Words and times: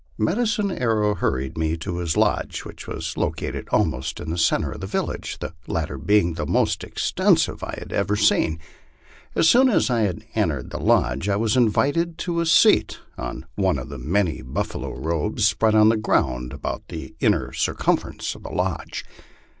Medicine 0.17 0.71
Arrow 0.71 1.13
hurried 1.13 1.59
mo 1.59 1.75
to 1.75 1.97
his 1.99 2.17
lodge, 2.17 2.65
which 2.65 2.87
was 2.87 3.15
located 3.17 3.69
almost 3.69 4.19
in 4.19 4.31
the 4.31 4.35
centre 4.39 4.71
of 4.71 4.81
the 4.81 4.87
village, 4.87 5.37
the 5.37 5.53
latter 5.67 5.99
being 5.99 6.33
the 6.33 6.45
most 6.47 6.83
extensive 6.83 7.63
I 7.63 7.75
had 7.77 7.93
ever 7.93 8.15
seen. 8.15 8.57
As 9.35 9.47
soon 9.47 9.69
as 9.69 9.91
I 9.91 9.99
had 10.01 10.23
entered 10.33 10.71
the 10.71 10.79
lodge 10.79 11.29
I 11.29 11.35
was 11.35 11.55
invited 11.55 12.17
to 12.17 12.39
a 12.41 12.47
seat 12.47 12.97
on 13.15 13.45
one 13.53 13.77
of 13.77 13.89
the 13.89 13.99
many 13.99 14.41
buffalo 14.41 14.91
robes 14.91 15.47
spread 15.47 15.75
on 15.75 15.89
the 15.89 15.97
ground 15.97 16.51
about 16.51 16.87
the 16.87 17.13
inner 17.19 17.53
circumference 17.53 18.33
of 18.33 18.41
the 18.41 18.49
lodge. 18.49 19.05